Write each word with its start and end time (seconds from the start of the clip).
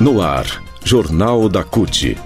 No 0.00 0.22
ar, 0.22 0.62
Jornal 0.84 1.48
da 1.48 1.64
CUT. 1.64 2.16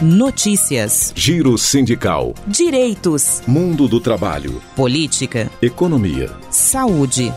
Notícias. 0.00 1.12
Giro 1.14 1.58
sindical. 1.58 2.32
Direitos. 2.46 3.42
Mundo 3.46 3.86
do 3.86 4.00
trabalho. 4.00 4.62
Política. 4.74 5.50
Economia. 5.60 6.30
Saúde. 6.48 7.30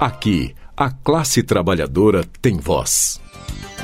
Aqui, 0.00 0.54
a 0.74 0.90
classe 0.90 1.42
trabalhadora 1.42 2.24
tem 2.40 2.56
voz. 2.56 3.20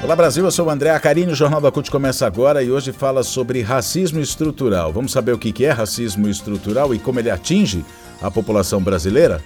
Olá 0.03 0.17
Brasil, 0.17 0.47
eu 0.47 0.51
sou 0.51 0.65
o 0.67 0.71
André 0.71 0.89
Acarini, 0.93 1.33
o 1.33 1.37
Jornal 1.37 1.61
da 1.61 1.71
CUT 1.71 1.91
começa 1.91 2.27
agora 2.27 2.63
e 2.63 2.71
hoje 2.71 2.91
fala 2.91 3.23
sobre 3.23 3.61
racismo 3.61 4.19
estrutural. 4.19 4.95
Vamos 4.95 5.13
saber 5.13 5.33
o 5.33 5.39
que 5.39 5.63
é 5.63 5.73
racismo 5.73 6.27
estrutural 6.27 6.95
e 6.95 6.99
como 6.99 7.21
ele 7.21 7.29
atinge 7.29 7.85
a 8.23 8.31
população 8.31 8.81
brasileira? 8.81 9.43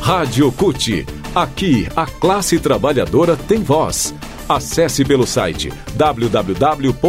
Rádio 0.00 0.50
CUT. 0.52 1.06
Aqui, 1.34 1.86
a 1.94 2.06
classe 2.06 2.58
trabalhadora 2.58 3.36
tem 3.36 3.62
voz. 3.62 4.14
Acesse 4.48 5.04
pelo 5.04 5.26
site 5.26 5.70
www.cut.org.br. 5.94 7.00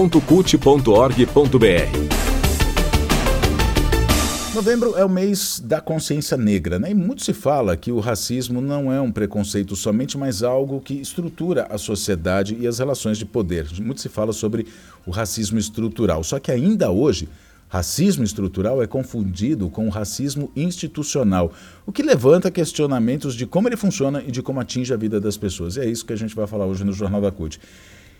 Novembro 4.54 4.98
é 4.98 5.06
o 5.06 5.10
mês 5.10 5.62
da 5.64 5.80
consciência 5.80 6.36
negra, 6.36 6.78
né? 6.78 6.92
E 6.92 6.94
muito 6.94 7.24
se 7.24 7.32
fala 7.32 7.78
que 7.78 7.90
o 7.90 8.02
racismo 8.02 8.60
não 8.60 8.92
é 8.92 9.00
um 9.00 9.12
preconceito 9.12 9.74
somente, 9.78 10.18
mas 10.18 10.44
algo 10.44 10.82
que 10.82 10.96
estrutura 10.96 11.68
a 11.72 11.78
sociedade 11.78 12.58
e 12.60 12.68
as 12.68 12.80
relações 12.80 13.18
de 13.18 13.26
poder. 13.26 13.68
Muito 13.80 14.02
se 14.02 14.10
fala 14.10 14.34
sobre 14.34 14.68
o 15.08 15.12
racismo 15.12 15.58
estrutural. 15.58 16.22
Só 16.24 16.38
que 16.38 16.52
ainda 16.52 16.92
hoje 16.92 17.30
Racismo 17.72 18.26
estrutural 18.26 18.84
é 18.84 18.86
confundido 18.86 19.70
com 19.70 19.88
o 19.88 19.90
racismo 19.90 20.52
institucional, 20.58 21.54
o 21.86 21.92
que 21.94 22.04
levanta 22.04 22.52
questionamentos 22.52 23.34
de 23.34 23.46
como 23.46 23.70
ele 23.70 23.78
funciona 23.78 24.22
e 24.28 24.30
de 24.30 24.42
como 24.42 24.60
atinge 24.60 24.94
a 24.94 24.98
vida 24.98 25.22
das 25.22 25.38
pessoas. 25.38 25.78
E 25.78 25.80
é 25.80 25.86
isso 25.86 26.06
que 26.06 26.12
a 26.12 26.18
gente 26.18 26.36
vai 26.36 26.46
falar 26.46 26.66
hoje 26.66 26.84
no 26.84 26.92
Jornal 26.92 27.22
da 27.22 27.32
CUT. 27.32 27.62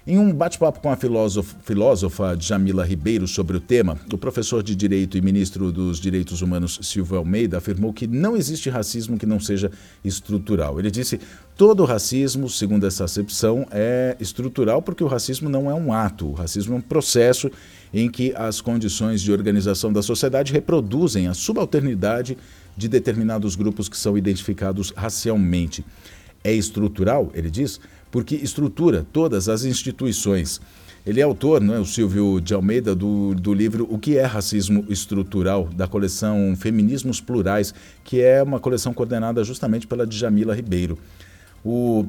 Em 0.06 0.18
um 0.18 0.34
bate-papo 0.34 0.80
com 0.80 0.90
a 0.90 0.96
filósofa, 0.96 2.36
Jamila 2.40 2.84
Ribeiro 2.84 3.28
sobre 3.28 3.58
o 3.58 3.60
tema, 3.60 4.00
o 4.12 4.18
professor 4.18 4.64
de 4.64 4.76
Direito 4.76 5.16
e 5.16 5.22
ministro 5.22 5.72
dos 5.72 6.00
Direitos 6.00 6.42
Humanos 6.42 6.80
Silvio 6.82 7.18
Almeida 7.18 7.60
afirmou 7.60 7.94
que 7.94 8.08
não 8.08 8.36
existe 8.36 8.68
racismo 8.68 9.16
que 9.16 9.28
não 9.28 9.40
seja 9.40 9.70
estrutural. 10.04 10.80
Ele 10.80 10.90
disse: 10.90 11.20
todo 11.56 11.86
racismo, 11.86 12.50
segundo 12.50 12.88
essa 12.88 13.04
acepção, 13.04 13.68
é 13.70 14.18
estrutural 14.20 14.82
porque 14.82 15.04
o 15.04 15.08
racismo 15.08 15.48
não 15.48 15.70
é 15.70 15.74
um 15.76 15.94
ato, 15.94 16.30
o 16.30 16.34
racismo 16.34 16.74
é 16.74 16.78
um 16.78 16.82
processo 16.82 17.52
em 17.94 18.10
que 18.10 18.34
as 18.36 18.60
condições 18.60 19.22
de 19.22 19.32
organização 19.32 19.94
da 19.94 20.02
sociedade 20.02 20.52
reproduzem 20.52 21.28
a 21.28 21.36
subalternidade 21.36 22.40
de 22.76 22.88
determinados 22.88 23.56
grupos 23.56 23.88
que 23.88 23.98
são 23.98 24.18
identificados 24.18 24.92
racialmente. 24.98 25.86
É 26.44 26.54
estrutural, 26.54 27.32
ele 27.34 27.50
diz, 27.50 27.80
porque 28.10 28.36
estrutura 28.36 29.06
todas 29.12 29.48
as 29.48 29.64
instituições. 29.64 30.60
Ele 31.06 31.20
é 31.20 31.24
autor, 31.24 31.60
não 31.62 31.74
é, 31.74 31.80
o 31.80 31.86
Silvio 31.86 32.40
de 32.40 32.54
Almeida, 32.54 32.94
do, 32.94 33.34
do 33.34 33.54
livro 33.54 33.88
O 33.90 33.98
que 33.98 34.18
é 34.18 34.24
Racismo 34.24 34.86
Estrutural, 34.88 35.68
da 35.76 35.88
coleção 35.88 36.56
Feminismos 36.56 37.20
Plurais, 37.20 37.74
que 38.04 38.22
é 38.22 38.44
uma 38.44 38.60
coleção 38.60 38.94
coordenada 38.94 39.44
justamente 39.44 39.88
pela 39.88 40.06
Djamila 40.06 40.56
Ribeiro. 40.56 41.00
O 41.66 42.06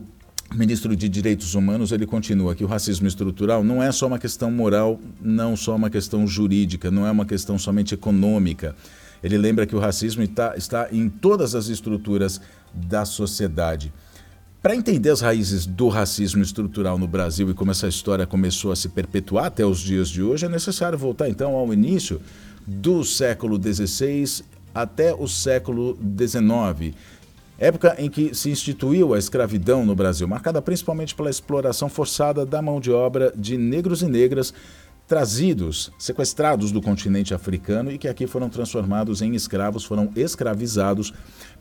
ministro 0.55 0.95
de 0.95 1.09
Direitos 1.09 1.55
Humanos 1.55 1.93
ele 1.93 2.07
continua 2.07 2.55
que 2.55 2.65
o 2.65 2.67
racismo 2.67 3.07
estrutural 3.07 3.65
não 3.65 3.83
é 3.83 3.91
só 3.91 4.07
uma 4.07 4.19
questão 4.19 4.51
moral, 4.51 5.01
não 5.21 5.57
só 5.57 5.75
uma 5.75 5.89
questão 5.89 6.27
jurídica, 6.27 6.91
não 6.91 7.07
é 7.07 7.11
uma 7.11 7.25
questão 7.25 7.59
somente 7.59 7.95
econômica. 7.95 8.77
Ele 9.23 9.39
lembra 9.39 9.67
que 9.67 9.75
o 9.75 9.79
racismo 9.79 10.23
está, 10.23 10.55
está 10.57 10.89
em 10.93 11.09
todas 11.09 11.55
as 11.55 11.69
estruturas 11.69 12.41
da 12.75 13.07
sociedade. 13.07 13.93
Para 14.63 14.77
entender 14.77 15.11
as 15.11 15.21
raízes 15.21 15.67
do 15.67 15.89
racismo 15.89 16.41
estrutural 16.41 16.97
no 16.97 17.09
Brasil 17.09 17.51
e 17.51 17.55
como 17.55 17.73
essa 17.73 17.89
história 17.89 18.29
começou 18.29 18.71
a 18.71 18.77
se 18.77 18.89
perpetuar 18.89 19.47
até 19.47 19.67
os 19.67 19.81
dias 19.81 20.09
de 20.09 20.23
hoje, 20.23 20.47
é 20.47 20.49
necessário 20.49 20.97
voltar 20.97 21.29
então 21.29 21.57
ao 21.57 21.75
início 21.75 22.21
do 22.65 23.03
século 23.03 23.61
XVI 23.61 24.45
até 24.73 25.13
o 25.13 25.27
século 25.27 25.99
XIX, 26.17 26.95
época 27.59 27.97
em 27.99 28.09
que 28.09 28.37
se 28.37 28.51
instituiu 28.51 29.15
a 29.15 29.19
escravidão 29.19 29.85
no 29.85 29.97
Brasil, 29.97 30.29
marcada 30.29 30.63
principalmente 30.63 31.13
pela 31.13 31.29
exploração 31.29 31.89
forçada 31.89 32.47
da 32.47 32.63
mão 32.63 32.81
de 32.81 32.93
obra 32.93 33.33
de 33.37 33.59
negros 33.59 34.01
e 34.01 34.07
negras 34.07 34.55
trazidos, 35.13 35.93
sequestrados 35.99 36.73
do 36.73 36.81
continente 36.81 37.35
africano 37.35 37.93
e 37.93 37.99
que 37.99 38.09
aqui 38.09 38.27
foram 38.27 38.49
transformados 38.49 39.21
em 39.21 39.35
escravos, 39.35 39.85
foram 39.85 40.11
escravizados 40.17 41.13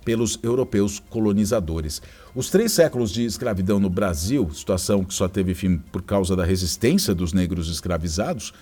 pelos 0.06 0.39
europeus 0.41 1.03
colonizadores. 1.09 2.01
Os 2.34 2.50
três 2.50 2.72
séculos 2.72 3.12
de 3.12 3.25
escravidão 3.25 3.78
no 3.78 3.89
Brasil, 3.89 4.50
situação 4.53 5.03
que 5.03 5.13
só 5.13 5.28
teve 5.28 5.53
fim 5.53 5.79
por 5.91 6.01
causa 6.01 6.34
da 6.34 6.45
resistência 6.45 7.13
dos 7.13 7.34
negros 7.34 7.69
escravizados, 7.69 8.53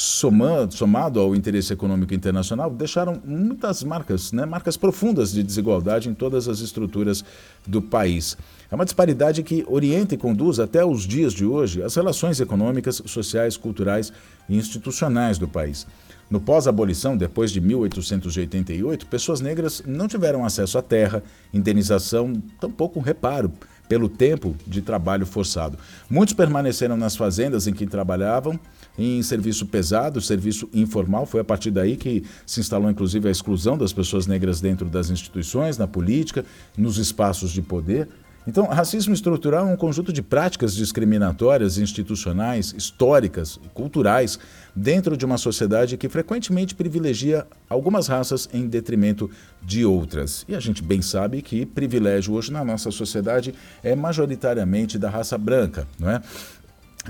somando, 0.00 0.72
somado 0.74 1.18
ao 1.18 1.34
interesse 1.34 1.72
econômico 1.72 2.14
internacional, 2.14 2.70
deixaram 2.70 3.20
muitas 3.24 3.82
marcas, 3.82 4.30
né, 4.30 4.46
marcas 4.46 4.76
profundas 4.76 5.32
de 5.32 5.42
desigualdade 5.42 6.08
em 6.08 6.14
todas 6.14 6.46
as 6.46 6.60
estruturas 6.60 7.24
do 7.66 7.82
país. 7.82 8.38
É 8.70 8.76
uma 8.76 8.84
disparidade 8.84 9.42
que 9.42 9.64
orienta 9.66 10.14
e 10.14 10.16
conduz 10.16 10.60
até 10.60 10.84
os 10.84 11.02
dias 11.02 11.32
de 11.32 11.44
hoje 11.44 11.82
as 11.82 11.96
relações 11.96 12.38
econômicas, 12.38 13.02
sociais, 13.06 13.56
culturais 13.56 14.12
e 14.48 14.56
institucionais 14.56 15.36
do 15.36 15.48
país. 15.48 15.84
No 16.30 16.38
pós-abolição, 16.38 17.16
depois 17.16 17.50
de 17.50 17.60
1888, 17.60 19.04
pessoas 19.06 19.40
negras 19.40 19.82
não 19.84 20.06
tiveram 20.06 20.44
acesso 20.44 20.78
à 20.78 20.82
terra, 20.82 21.24
indenização, 21.52 22.40
tampouco 22.60 23.00
reparo 23.00 23.50
pelo 23.88 24.08
tempo 24.08 24.54
de 24.66 24.82
trabalho 24.82 25.24
forçado. 25.24 25.78
Muitos 26.10 26.34
permaneceram 26.34 26.96
nas 26.96 27.16
fazendas 27.16 27.66
em 27.66 27.72
que 27.72 27.86
trabalhavam 27.86 28.58
em 28.98 29.22
serviço 29.22 29.66
pesado, 29.66 30.20
serviço 30.20 30.68
informal. 30.74 31.24
Foi 31.24 31.40
a 31.40 31.44
partir 31.44 31.70
daí 31.70 31.96
que 31.96 32.24
se 32.44 32.60
instalou, 32.60 32.90
inclusive, 32.90 33.28
a 33.28 33.30
exclusão 33.30 33.78
das 33.78 33.92
pessoas 33.92 34.26
negras 34.26 34.60
dentro 34.60 34.86
das 34.86 35.08
instituições, 35.08 35.78
na 35.78 35.86
política, 35.86 36.44
nos 36.76 36.98
espaços 36.98 37.50
de 37.50 37.62
poder. 37.62 38.08
Então, 38.48 38.64
racismo 38.64 39.12
estrutural 39.12 39.68
é 39.68 39.70
um 39.70 39.76
conjunto 39.76 40.10
de 40.10 40.22
práticas 40.22 40.74
discriminatórias 40.74 41.76
institucionais, 41.76 42.72
históricas 42.74 43.60
culturais 43.74 44.38
dentro 44.74 45.18
de 45.18 45.26
uma 45.26 45.36
sociedade 45.36 45.98
que 45.98 46.08
frequentemente 46.08 46.74
privilegia 46.74 47.46
algumas 47.68 48.06
raças 48.06 48.48
em 48.50 48.66
detrimento 48.66 49.30
de 49.62 49.84
outras. 49.84 50.46
E 50.48 50.54
a 50.54 50.60
gente 50.60 50.82
bem 50.82 51.02
sabe 51.02 51.42
que 51.42 51.66
privilégio 51.66 52.32
hoje 52.32 52.50
na 52.50 52.64
nossa 52.64 52.90
sociedade 52.90 53.54
é 53.82 53.94
majoritariamente 53.94 54.98
da 54.98 55.10
raça 55.10 55.36
branca, 55.36 55.86
não 55.98 56.10
é? 56.10 56.22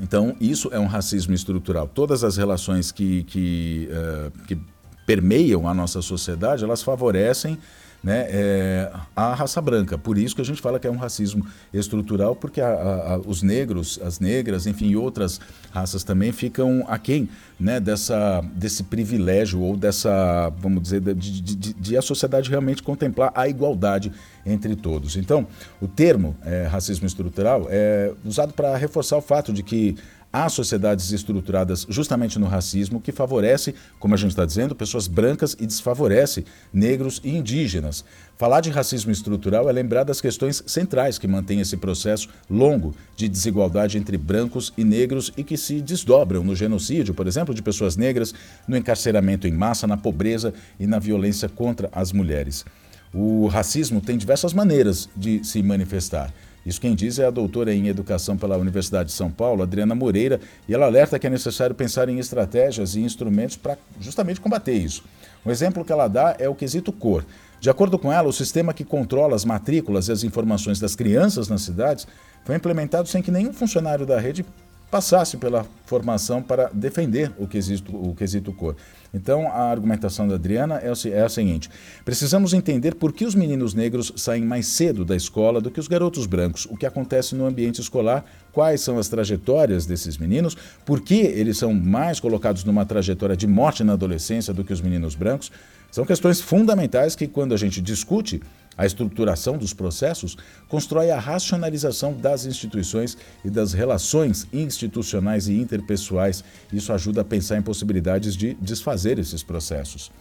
Então, 0.03 0.35
isso 0.41 0.71
é 0.73 0.79
um 0.81 0.87
racismo 0.87 1.35
estrutural. 1.35 1.87
Todas 1.87 2.25
as 2.25 2.37
relações 2.37 2.91
que, 2.91 3.23
que, 3.23 3.89
uh, 3.93 4.33
que 4.45 4.59
permeiam 5.07 5.69
a 5.69 5.73
nossa 5.73 6.03
sociedade, 6.03 6.65
elas 6.65 6.83
favorecem 6.83 7.57
né, 8.03 8.27
é, 8.29 8.93
a 9.15 9.35
raça 9.35 9.61
branca. 9.61 9.99
Por 9.99 10.17
isso 10.17 10.35
que 10.35 10.41
a 10.41 10.45
gente 10.45 10.61
fala 10.61 10.79
que 10.79 10.87
é 10.87 10.91
um 10.91 10.97
racismo 10.97 11.45
estrutural, 11.73 12.37
porque 12.37 12.61
a, 12.61 12.69
a, 12.69 13.19
os 13.19 13.43
negros, 13.43 13.99
as 14.03 14.21
negras, 14.21 14.67
enfim, 14.67 14.95
outras 14.95 15.41
raças 15.71 16.05
também 16.05 16.33
ficam 16.33 16.85
aquém 16.89 17.29
né, 17.59 17.81
dessa, 17.81 18.41
desse 18.55 18.85
privilégio 18.85 19.61
ou 19.61 19.77
dessa, 19.77 20.51
vamos 20.59 20.83
dizer, 20.83 21.01
de, 21.01 21.15
de, 21.15 21.55
de, 21.57 21.73
de, 21.75 21.97
a 21.97 22.03
sociedade 22.03 22.49
realmente 22.49 22.83
contemplar 22.83 23.33
a 23.35 23.49
igualdade 23.49 24.13
entre 24.47 24.77
todos. 24.77 25.17
Então, 25.17 25.47
o 25.81 25.89
termo 25.89 26.37
é, 26.45 26.67
racismo 26.67 27.07
estrutural 27.07 27.67
é 27.69 28.13
usado 28.25 28.53
para 28.53 28.77
reforçar 28.77 29.17
o 29.17 29.23
fato 29.23 29.53
de 29.53 29.63
que 29.63 29.97
Há 30.31 30.47
sociedades 30.51 31.11
estruturadas 31.11 31.87
justamente 31.89 32.39
no 32.39 32.47
racismo 32.47 33.01
que 33.01 33.11
favorece, 33.11 33.75
como 33.99 34.13
a 34.13 34.17
gente 34.19 34.31
está 34.31 34.45
dizendo, 34.45 34.75
pessoas 34.75 35.07
brancas 35.07 35.57
e 35.59 35.67
desfavorece 35.67 36.45
negros 36.71 37.19
e 37.25 37.31
indígenas. 37.31 38.05
Falar 38.37 38.61
de 38.61 38.69
racismo 38.69 39.11
estrutural 39.11 39.71
é 39.71 39.73
lembrar 39.73 40.05
das 40.05 40.21
questões 40.21 40.63
centrais 40.67 41.19
que 41.19 41.27
mantêm 41.27 41.61
esse 41.61 41.79
processo 41.79 42.29
longo 42.49 42.95
de 43.17 43.27
desigualdade 43.27 43.97
entre 43.97 44.19
brancos 44.19 44.71
e 44.77 44.85
negros 44.85 45.33
e 45.35 45.43
que 45.43 45.57
se 45.57 45.81
desdobram 45.81 46.45
no 46.45 46.55
genocídio, 46.55 47.15
por 47.15 47.27
exemplo, 47.27 47.55
de 47.55 47.63
pessoas 47.63 47.97
negras, 47.97 48.35
no 48.69 48.77
encarceramento 48.77 49.49
em 49.49 49.53
massa, 49.53 49.87
na 49.87 49.97
pobreza 49.97 50.53
e 50.79 50.87
na 50.87 50.99
violência 50.99 51.49
contra 51.49 51.89
as 51.91 52.13
mulheres. 52.13 52.67
O 53.15 53.47
racismo 53.47 54.03
tem 54.03 54.19
diversas 54.19 54.53
maneiras 54.53 55.09
de 55.17 55.43
se 55.43 55.63
manifestar. 55.63 56.31
Isso 56.69 56.83
quem 56.83 56.95
diz 56.95 57.19
é 57.19 57.25
a 57.25 57.31
doutora 57.31 57.75
em 57.75 57.89
Educação 57.89 58.37
pela 58.37 58.59
Universidade 58.59 59.09
de 59.09 59.15
São 59.15 59.31
Paulo, 59.31 59.63
Adriana 59.63 59.95
Moreira, 59.95 60.39
e 60.69 60.75
ela 60.75 60.85
alerta 60.85 61.19
que 61.19 61.27
é 61.27 61.31
necessário 61.31 61.75
pensar 61.75 62.11
em 62.11 62.19
estratégias 62.19 62.95
e 62.95 63.01
instrumentos 63.01 63.57
para 63.57 63.79
justamente 63.99 64.39
combater 64.39 64.75
isso. 64.75 65.03
Um 65.47 65.51
exemplo 65.51 65.83
que 65.83 65.91
ela 65.91 66.07
dá 66.09 66.37
é 66.39 66.47
o 66.47 66.55
quesito 66.55 66.93
cor. 66.93 67.25
De 67.59 67.71
acordo 67.71 67.99
com 67.99 68.13
ela, 68.13 68.29
o 68.29 68.33
sistema 68.35 68.75
que 68.75 68.85
controla 68.85 69.35
as 69.35 69.47
matrículas 69.47 70.09
e 70.09 70.13
as 70.13 70.23
informações 70.25 70.79
das 70.79 70.95
crianças 70.95 71.49
nas 71.49 71.63
cidades 71.63 72.07
foi 72.45 72.57
implementado 72.57 73.09
sem 73.09 73.23
que 73.23 73.31
nenhum 73.31 73.55
funcionário 73.55 74.05
da 74.05 74.21
rede 74.21 74.45
passasse 74.91 75.37
pela 75.37 75.67
formação 75.85 76.43
para 76.43 76.71
defender 76.73 77.33
o 77.39 77.47
quesito, 77.47 77.95
o 77.95 78.15
quesito 78.15 78.53
cor. 78.53 78.77
Então, 79.13 79.49
a 79.49 79.71
argumentação 79.71 80.29
da 80.29 80.35
Adriana 80.35 80.81
é, 80.83 80.93
é 81.11 81.23
a 81.23 81.29
seguinte: 81.29 81.71
precisamos 82.05 82.53
entender 82.53 82.95
por 82.95 83.13
que 83.13 83.25
os 83.25 83.35
meninos 83.35 83.75
negros 83.75 84.13
saem 84.17 84.45
mais 84.45 84.67
cedo 84.67 85.05
da 85.05 85.17
escola 85.17 85.61
do 85.61 85.71
que 85.71 85.81
os 85.81 85.89
garotos 85.89 86.27
brancos, 86.27 86.67
o 86.71 86.77
que 86.77 86.87
acontece 86.87 87.35
no 87.35 87.47
ambiente 87.47 87.81
escolar, 87.81 88.25
quais 88.53 88.81
são 88.81 88.99
as 88.99 89.09
trajetórias 89.09 89.87
desses 89.87 90.19
meninos, 90.19 90.57
por 90.85 91.01
que 91.01 91.15
eles 91.15 91.57
são 91.57 91.73
mais 91.73 92.21
colocados 92.21 92.65
numa 92.65 92.85
trajetória 92.85 93.37
de 93.37 93.47
morte 93.47 93.83
na 93.83 93.95
adolescência 93.95 94.53
do 94.53 94.65
que 94.65 94.73
os 94.73 94.81
meninos 94.81 95.15
brancos. 95.15 95.51
São 95.91 96.05
questões 96.05 96.39
fundamentais 96.39 97.17
que, 97.17 97.27
quando 97.27 97.55
a 97.55 97.57
gente 97.57 97.81
discute, 97.81 98.43
a 98.79 98.87
estruturação 98.87 99.59
dos 99.59 99.75
processos 99.75 100.37
constrói 100.69 101.11
a 101.11 101.19
racionalização 101.19 102.15
das 102.15 102.47
instituições 102.47 103.19
e 103.45 103.51
das 103.51 103.73
relações 103.73 104.47
institucionais 104.53 105.49
e 105.49 105.61
interpessoais. 105.61 106.45
Isso 106.73 106.93
ajuda 106.93 107.23
a 107.23 107.25
pensar 107.25 107.59
em 107.59 107.63
possibilidades 107.63 108.37
de 108.37 108.55
desfazer 108.55 109.19
esses 109.19 109.43
processos. 109.43 110.13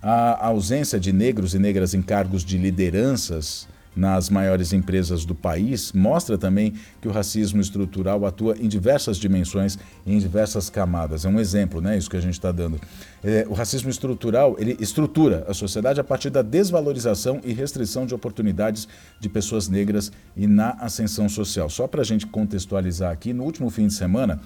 A 0.00 0.46
ausência 0.46 1.00
de 1.00 1.12
negros 1.12 1.52
e 1.54 1.58
negras 1.58 1.94
em 1.94 2.00
cargos 2.00 2.44
de 2.44 2.56
lideranças 2.56 3.66
nas 3.96 4.28
maiores 4.28 4.74
empresas 4.74 5.24
do 5.24 5.34
país 5.34 5.92
mostra 5.92 6.36
também 6.36 6.74
que 7.00 7.08
o 7.08 7.10
racismo 7.10 7.60
estrutural 7.60 8.26
atua 8.26 8.54
em 8.60 8.68
diversas 8.68 9.16
dimensões 9.16 9.78
e 10.04 10.12
em 10.12 10.18
diversas 10.18 10.68
camadas. 10.68 11.24
É 11.24 11.28
um 11.28 11.40
exemplo, 11.40 11.80
né? 11.80 11.96
Isso 11.96 12.10
que 12.10 12.16
a 12.16 12.20
gente 12.20 12.34
está 12.34 12.52
dando. 12.52 12.78
É, 13.24 13.46
o 13.48 13.54
racismo 13.54 13.88
estrutural 13.88 14.54
ele 14.58 14.76
estrutura 14.78 15.44
a 15.48 15.54
sociedade 15.54 15.98
a 15.98 16.04
partir 16.04 16.28
da 16.28 16.42
desvalorização 16.42 17.40
e 17.42 17.52
restrição 17.52 18.04
de 18.04 18.14
oportunidades 18.14 18.86
de 19.18 19.28
pessoas 19.28 19.68
negras 19.68 20.12
e 20.36 20.46
na 20.46 20.72
ascensão 20.72 21.28
social. 21.28 21.70
Só 21.70 21.86
para 21.86 22.02
a 22.02 22.04
gente 22.04 22.26
contextualizar 22.26 23.10
aqui, 23.10 23.32
no 23.32 23.44
último 23.44 23.70
fim 23.70 23.86
de 23.86 23.94
semana 23.94 24.40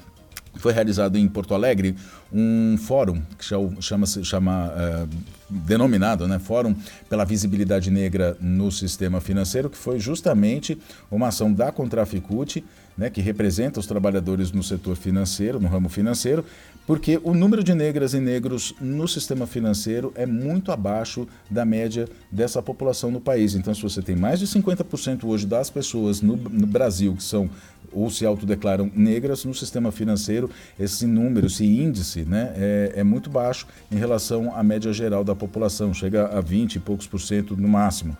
foi 0.54 0.72
realizado 0.72 1.16
em 1.16 1.28
Porto 1.28 1.54
Alegre 1.54 1.94
um 2.32 2.76
fórum 2.76 3.22
que 3.38 3.44
chama, 3.44 4.06
chama 4.06 4.68
uh, 4.68 5.08
denominado 5.48 6.28
né, 6.28 6.38
Fórum 6.38 6.74
pela 7.08 7.24
Visibilidade 7.24 7.90
Negra 7.90 8.36
no 8.40 8.70
Sistema 8.70 9.20
Financeiro, 9.20 9.68
que 9.68 9.76
foi 9.76 9.98
justamente 9.98 10.78
uma 11.10 11.28
ação 11.28 11.52
da 11.52 11.72
Contraficute, 11.72 12.64
né, 12.96 13.10
que 13.10 13.20
representa 13.20 13.80
os 13.80 13.86
trabalhadores 13.86 14.52
no 14.52 14.62
setor 14.62 14.96
financeiro, 14.96 15.58
no 15.58 15.68
ramo 15.68 15.88
financeiro, 15.88 16.44
porque 16.86 17.20
o 17.22 17.34
número 17.34 17.62
de 17.62 17.72
negras 17.72 18.14
e 18.14 18.20
negros 18.20 18.74
no 18.80 19.06
sistema 19.06 19.46
financeiro 19.46 20.12
é 20.16 20.26
muito 20.26 20.72
abaixo 20.72 21.26
da 21.48 21.64
média 21.64 22.08
dessa 22.30 22.60
população 22.62 23.10
no 23.10 23.20
país. 23.20 23.54
Então, 23.54 23.72
se 23.72 23.82
você 23.82 24.02
tem 24.02 24.16
mais 24.16 24.40
de 24.40 24.46
50% 24.46 25.24
hoje 25.24 25.46
das 25.46 25.70
pessoas 25.70 26.20
no, 26.20 26.36
no 26.36 26.66
Brasil 26.66 27.14
que 27.14 27.22
são 27.22 27.48
ou 27.92 28.10
se 28.10 28.24
autodeclaram 28.24 28.90
negras 28.94 29.44
no 29.44 29.54
sistema 29.54 29.90
financeiro, 29.90 30.50
esse 30.78 31.06
número, 31.06 31.46
esse 31.46 31.64
índice, 31.64 32.22
né, 32.22 32.52
é, 32.56 32.92
é 32.96 33.04
muito 33.04 33.30
baixo 33.30 33.66
em 33.90 33.96
relação 33.96 34.54
à 34.54 34.62
média 34.62 34.92
geral 34.92 35.24
da 35.24 35.34
população, 35.34 35.92
chega 35.92 36.26
a 36.26 36.40
20 36.40 36.76
e 36.76 36.80
poucos 36.80 37.06
por 37.06 37.20
cento 37.20 37.56
no 37.56 37.68
máximo. 37.68 38.16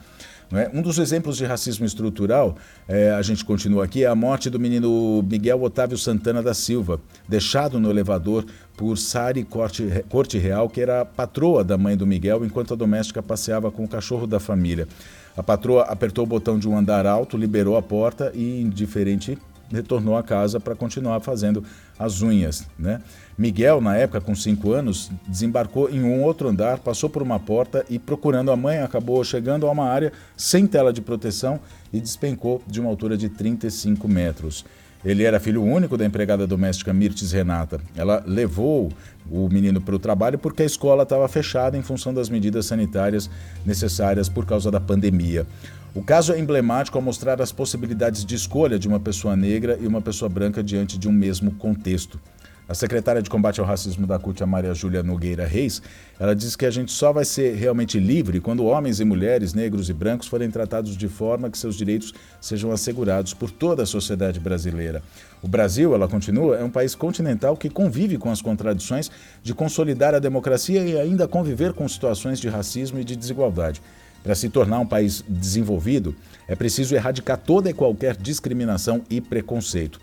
É? 0.53 0.69
Um 0.75 0.83
dos 0.83 0.99
exemplos 0.99 1.37
de 1.37 1.45
racismo 1.45 1.87
estrutural, 1.87 2.57
é, 2.89 3.13
a 3.13 3.23
gente 3.23 3.45
continua 3.45 3.85
aqui, 3.85 4.03
é 4.03 4.09
a 4.09 4.17
morte 4.17 4.51
do 4.51 4.59
menino 4.59 5.23
Miguel 5.23 5.63
Otávio 5.63 5.97
Santana 5.97 6.43
da 6.43 6.53
Silva, 6.53 7.01
deixado 7.29 7.79
no 7.79 7.89
elevador 7.89 8.45
por 8.77 8.99
Sari 8.99 9.45
Corte, 9.45 10.05
Corte 10.09 10.39
Real, 10.39 10.69
que 10.69 10.81
era 10.81 11.03
a 11.03 11.05
patroa 11.05 11.63
da 11.63 11.79
mãe 11.79 11.97
do 11.97 12.05
Miguel, 12.05 12.45
enquanto 12.45 12.75
a 12.75 12.77
doméstica 12.77 13.23
passeava 13.23 13.71
com 13.71 13.85
o 13.85 13.89
cachorro 13.89 14.27
da 14.27 14.41
família. 14.41 14.89
A 15.37 15.43
patroa 15.43 15.85
apertou 15.85 16.25
o 16.25 16.27
botão 16.27 16.59
de 16.59 16.69
um 16.69 16.77
andar 16.77 17.07
alto, 17.07 17.37
liberou 17.37 17.77
a 17.77 17.83
porta 17.83 18.33
e, 18.35 18.61
indiferente 18.61 19.39
retornou 19.71 20.17
à 20.17 20.23
casa 20.23 20.59
para 20.59 20.75
continuar 20.75 21.21
fazendo 21.21 21.65
as 21.99 22.23
unhas. 22.23 22.67
Né? 22.79 23.01
Miguel, 23.39 23.81
na 23.81 23.97
época, 23.97 24.21
com 24.21 24.35
5 24.35 24.73
anos, 24.73 25.11
desembarcou 25.27 25.89
em 25.91 26.03
um 26.03 26.23
outro 26.23 26.49
andar, 26.49 26.79
passou 26.79 27.09
por 27.09 27.23
uma 27.23 27.39
porta 27.39 27.85
e, 27.89 27.99
procurando 27.99 28.51
a 28.51 28.57
mãe, 28.57 28.79
acabou 28.79 29.23
chegando 29.25 29.67
a 29.67 29.71
uma 29.71 29.87
área 29.87 30.13
sem 30.37 30.67
tela 30.67 30.93
de 30.93 31.01
proteção 31.01 31.61
e 31.93 32.01
despencou 32.01 32.63
de 32.67 32.81
uma 32.81 32.91
altura 32.91 33.17
de 33.17 33.29
35 33.29 34.09
metros. 34.09 34.65
Ele 35.03 35.25
era 35.25 35.41
filho 35.41 35.63
único 35.63 35.97
da 35.97 36.05
empregada 36.05 36.47
doméstica 36.47 36.93
Mirtes 36.93 37.33
Renata. 37.33 37.81
Ela 37.97 38.23
levou 38.27 38.93
o 39.31 39.49
menino 39.49 39.81
para 39.81 39.95
o 39.95 39.99
trabalho 39.99 40.39
porque 40.39 40.63
a 40.63 40.67
escola 40.67 41.05
estava 41.05 41.27
fechada 41.27 41.77
em 41.77 41.83
função 41.83 42.13
das 42.13 42.29
medidas 42.29 42.67
sanitárias 42.67 43.31
necessárias 43.65 44.29
por 44.29 44.45
causa 44.45 44.71
da 44.71 44.79
pandemia. 44.79 45.47
O 45.93 46.05
caso 46.05 46.33
é 46.33 46.39
emblemático 46.39 46.97
ao 46.97 47.03
mostrar 47.03 47.43
as 47.43 47.51
possibilidades 47.51 48.25
de 48.25 48.37
escolha 48.37 48.79
de 48.79 48.87
uma 48.87 49.01
pessoa 49.01 49.35
negra 49.35 49.77
e 49.81 49.89
uma 49.89 50.01
pessoa 50.01 50.29
branca 50.29 50.63
diante 50.63 50.97
de 50.97 51.09
um 51.09 51.13
mesmo 51.13 51.51
contexto. 51.57 52.21
A 52.69 52.75
secretária 52.75 53.21
de 53.21 53.29
combate 53.29 53.59
ao 53.59 53.67
racismo 53.67 54.07
da 54.07 54.17
CUT, 54.17 54.41
a 54.41 54.47
Maria 54.47 54.73
Júlia 54.73 55.03
Nogueira 55.03 55.45
Reis, 55.45 55.83
ela 56.21 56.33
diz 56.37 56.55
que 56.55 56.65
a 56.65 56.71
gente 56.71 56.93
só 56.93 57.13
vai 57.13 57.25
ser 57.25 57.57
realmente 57.57 57.99
livre 57.99 58.41
quando 58.41 58.65
homens 58.67 59.01
e 59.01 59.05
mulheres, 59.05 59.53
negros 59.53 59.91
e 59.91 59.93
brancos, 59.93 60.29
forem 60.29 60.49
tratados 60.49 60.97
de 60.97 61.09
forma 61.09 61.51
que 61.51 61.59
seus 61.59 61.75
direitos 61.75 62.15
sejam 62.41 62.71
assegurados 62.71 63.35
por 63.35 63.51
toda 63.51 63.83
a 63.83 63.87
sociedade 63.87 64.39
brasileira. 64.39 65.03
O 65.43 65.49
Brasil, 65.49 65.93
ela 65.93 66.07
continua, 66.07 66.57
é 66.57 66.63
um 66.63 66.71
país 66.71 66.95
continental 66.95 67.57
que 67.57 67.69
convive 67.69 68.17
com 68.17 68.31
as 68.31 68.41
contradições 68.41 69.11
de 69.43 69.53
consolidar 69.53 70.15
a 70.15 70.21
democracia 70.21 70.85
e 70.85 70.97
ainda 70.97 71.27
conviver 71.27 71.73
com 71.73 71.89
situações 71.89 72.39
de 72.39 72.49
racismo 72.49 73.01
e 73.01 73.05
de 73.05 73.17
desigualdade. 73.17 73.83
Para 74.23 74.35
se 74.35 74.49
tornar 74.49 74.79
um 74.81 74.87
país 74.87 75.25
desenvolvido, 75.29 76.15
é 76.47 76.55
preciso 76.55 76.95
erradicar 76.95 77.39
toda 77.39 77.71
e 77.71 77.75
qualquer 77.75 78.17
discriminação 78.17 79.03
e 79.09 79.21
preconceito. 79.21 79.99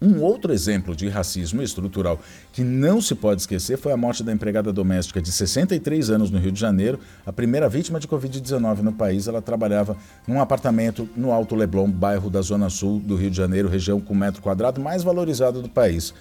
Um 0.00 0.20
outro 0.20 0.52
exemplo 0.52 0.94
de 0.94 1.08
racismo 1.08 1.62
estrutural 1.62 2.20
que 2.52 2.62
não 2.62 3.00
se 3.00 3.14
pode 3.14 3.40
esquecer 3.40 3.78
foi 3.78 3.90
a 3.90 3.96
morte 3.96 4.22
da 4.22 4.32
empregada 4.32 4.70
doméstica 4.70 5.22
de 5.22 5.32
63 5.32 6.10
anos 6.10 6.30
no 6.30 6.38
Rio 6.38 6.52
de 6.52 6.60
Janeiro, 6.60 6.98
a 7.24 7.32
primeira 7.32 7.68
vítima 7.68 7.98
de 7.98 8.06
Covid-19 8.06 8.80
no 8.80 8.92
país. 8.92 9.26
Ela 9.28 9.40
trabalhava 9.40 9.96
num 10.26 10.40
apartamento 10.40 11.08
no 11.16 11.32
Alto 11.32 11.54
Leblon, 11.54 11.90
bairro 11.90 12.28
da 12.28 12.42
Zona 12.42 12.68
Sul 12.68 13.00
do 13.00 13.16
Rio 13.16 13.30
de 13.30 13.36
Janeiro, 13.36 13.68
região 13.68 13.98
com 13.98 14.14
metro 14.14 14.42
quadrado 14.42 14.80
mais 14.80 15.02
valorizado 15.02 15.62
do 15.62 15.70
país. 15.70 16.12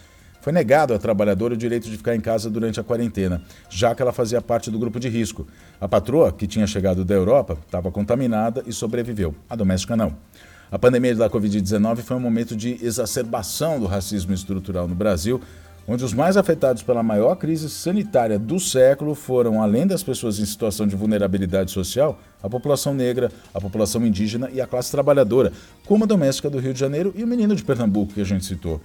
Foi 0.44 0.52
negado 0.52 0.94
à 0.94 1.00
trabalhadora 1.00 1.54
o 1.54 1.58
direito 1.58 1.90
de 1.90 1.96
ficar 1.96 2.18
em 2.18 2.20
casa 2.20 2.50
durante 2.50 2.78
a 2.78 2.84
quarentena, 2.84 3.42
já 3.70 3.96
que 3.96 4.02
ela 4.02 4.12
fazia 4.12 4.42
parte 4.42 4.70
do 4.70 4.78
grupo 4.78 5.00
de 5.00 5.08
risco. 5.08 5.48
A 5.80 5.88
patroa, 5.88 6.34
que 6.34 6.46
tinha 6.46 6.68
chegado 6.68 7.06
da 7.06 7.16
Europa, 7.16 7.58
estava 7.66 7.90
contaminada 7.90 8.62
e 8.68 8.74
sobreviveu. 8.74 9.34
A 9.50 9.56
doméstica 9.56 9.96
não. 9.96 10.18
A 10.70 10.78
pandemia 10.78 11.16
da 11.16 11.30
Covid-19 11.30 12.00
foi 12.00 12.18
um 12.18 12.20
momento 12.20 12.58
de 12.58 12.78
exacerbação 12.86 13.80
do 13.80 13.86
racismo 13.86 14.34
estrutural 14.34 14.86
no 14.86 14.94
Brasil, 14.94 15.40
onde 15.88 16.04
os 16.04 16.14
mais 16.14 16.36
afetados 16.36 16.84
pela 16.84 17.02
maior 17.02 17.36
crise 17.36 17.70
sanitária 17.70 18.38
do 18.38 18.60
século 18.60 19.16
foram, 19.16 19.64
além 19.64 19.88
das 19.88 20.04
pessoas 20.04 20.40
em 20.40 20.46
situação 20.46 20.86
de 20.86 20.94
vulnerabilidade 20.94 21.72
social, 21.72 22.20
a 22.42 22.50
população 22.50 22.94
negra, 22.94 23.32
a 23.54 23.62
população 23.62 24.06
indígena 24.06 24.50
e 24.52 24.60
a 24.60 24.68
classe 24.68 24.92
trabalhadora, 24.92 25.54
como 25.86 26.04
a 26.04 26.08
doméstica 26.08 26.50
do 26.50 26.60
Rio 26.60 26.74
de 26.74 26.80
Janeiro 26.82 27.14
e 27.16 27.24
o 27.24 27.28
menino 27.28 27.56
de 27.56 27.64
Pernambuco 27.64 28.14
que 28.14 28.20
a 28.20 28.26
gente 28.26 28.44
citou. 28.44 28.82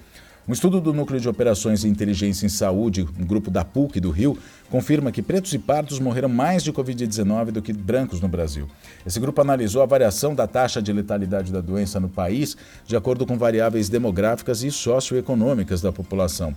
Um 0.49 0.53
estudo 0.53 0.81
do 0.81 0.95
Núcleo 0.95 1.21
de 1.21 1.29
Operações 1.29 1.85
e 1.85 1.89
Inteligência 1.89 2.47
em 2.47 2.49
Saúde, 2.49 3.07
um 3.21 3.27
grupo 3.27 3.51
da 3.51 3.67
PUC 3.67 4.01
do 4.01 4.11
Rio, 4.11 4.39
confirma 4.71 5.13
que 5.13 5.21
pretos 5.21 5.53
e 5.53 5.59
pardos 5.59 5.99
morreram 5.99 6.31
mais 6.31 6.65
de 6.65 6.73
Covid-19 6.73 7.51
do 7.51 7.61
que 7.61 7.71
brancos 7.71 8.19
no 8.23 8.29
Brasil. 8.29 8.67
Esse 9.05 9.21
grupo 9.21 9.43
analisou 9.43 9.83
a 9.83 9.87
variação 9.87 10.35
da 10.35 10.47
taxa 10.47 10.81
de 10.81 10.91
letalidade 10.91 11.53
da 11.53 11.61
doença 11.61 12.01
no 12.01 12.09
país 12.09 12.57
de 12.87 12.97
acordo 12.97 13.27
com 13.27 13.37
variáveis 13.37 13.91
demográficas 13.91 14.63
e 14.63 14.71
socioeconômicas 14.71 15.83
da 15.83 15.93
população. 15.93 16.57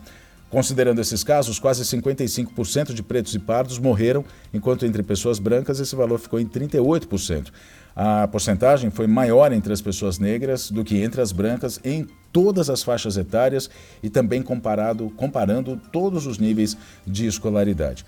Considerando 0.51 0.99
esses 0.99 1.23
casos, 1.23 1.57
quase 1.57 1.83
55% 1.83 2.93
de 2.93 3.01
pretos 3.01 3.33
e 3.33 3.39
pardos 3.39 3.79
morreram, 3.79 4.25
enquanto 4.53 4.85
entre 4.85 5.01
pessoas 5.01 5.39
brancas 5.39 5.79
esse 5.79 5.95
valor 5.95 6.19
ficou 6.19 6.41
em 6.41 6.45
38%. 6.45 7.47
A 7.95 8.27
porcentagem 8.27 8.91
foi 8.91 9.07
maior 9.07 9.53
entre 9.53 9.71
as 9.71 9.81
pessoas 9.81 10.19
negras 10.19 10.69
do 10.69 10.83
que 10.83 11.01
entre 11.01 11.21
as 11.21 11.31
brancas 11.31 11.79
em 11.85 12.05
todas 12.33 12.69
as 12.69 12.83
faixas 12.83 13.15
etárias 13.15 13.69
e 14.03 14.09
também 14.09 14.41
comparado, 14.41 15.09
comparando 15.11 15.79
todos 15.89 16.27
os 16.27 16.37
níveis 16.37 16.75
de 17.07 17.25
escolaridade. 17.25 18.05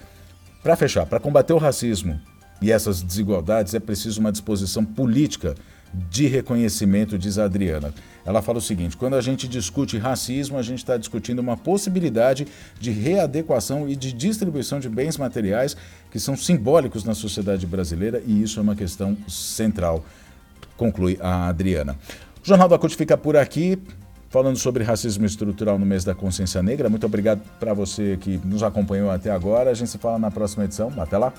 Para 0.62 0.76
fechar, 0.76 1.06
para 1.06 1.22
combater 1.22 1.54
o 1.54 1.58
racismo 1.58 2.20
e 2.62 2.74
essas 2.74 3.02
desigualdades 3.02 3.74
é 3.74 3.80
preciso 3.80 4.20
uma 4.20 4.32
disposição 4.32 4.84
política 4.84 5.56
de 5.94 6.28
reconhecimento, 6.28 7.18
diz 7.18 7.38
a 7.38 7.46
Adriana. 7.46 7.94
Ela 8.26 8.42
fala 8.42 8.58
o 8.58 8.62
seguinte: 8.62 8.98
quando 8.98 9.16
a 9.16 9.22
gente 9.22 9.48
discute 9.48 9.98
racismo, 9.98 10.58
a 10.58 10.62
gente 10.62 10.80
está 10.80 10.98
discutindo 10.98 11.40
uma 11.40 11.58
possibilidade 11.58 12.48
de 12.80 12.92
readequação 12.92 13.88
e 13.88 13.96
de 13.96 14.12
distribuição 14.12 14.80
de 14.80 14.90
bens 14.90 15.18
materiais 15.18 15.76
que 16.10 16.20
são 16.20 16.36
simbólicos 16.36 17.04
na 17.04 17.14
sociedade 17.14 17.66
brasileira 17.68 18.22
e 18.26 18.42
isso 18.42 18.60
é 18.60 18.64
uma 18.64 18.76
questão 18.76 19.18
central, 19.28 20.04
conclui 20.78 21.18
a 21.22 21.48
Adriana. 21.48 21.98
O 22.44 22.48
Jornal 22.48 22.68
da 22.68 22.78
CUT 22.78 22.96
fica 22.96 23.18
por 23.18 23.38
aqui 23.38 23.78
falando 24.30 24.58
sobre 24.58 24.84
racismo 24.84 25.26
estrutural 25.26 25.78
no 25.78 25.86
mês 25.86 26.04
da 26.04 26.16
consciência 26.16 26.62
negra. 26.64 26.90
Muito 26.90 27.06
obrigado 27.06 27.42
para 27.60 27.72
você 27.74 28.18
que 28.20 28.42
nos 28.44 28.64
acompanhou 28.64 29.12
até 29.12 29.30
agora. 29.30 29.70
A 29.70 29.74
gente 29.76 29.92
se 29.92 30.00
fala 30.00 30.18
na 30.18 30.32
próxima 30.32 30.66
edição. 30.66 30.92
Até 30.98 31.20
lá. 31.20 31.32